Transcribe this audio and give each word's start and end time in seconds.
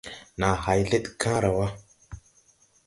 Nàa 0.39 0.55
hay 0.63 0.79
leɗ 0.91 1.05
kããra 1.21 1.49
wà. 1.57 1.67